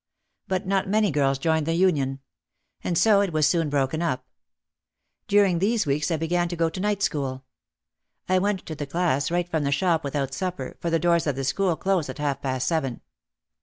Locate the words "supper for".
10.33-10.89